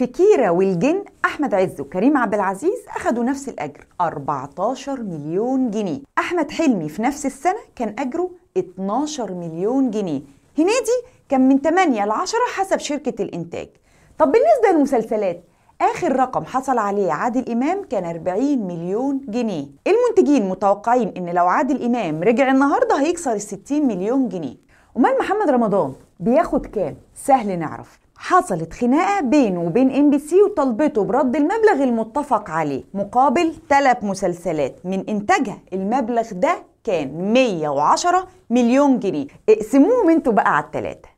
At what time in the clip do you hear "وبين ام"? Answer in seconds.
29.62-30.10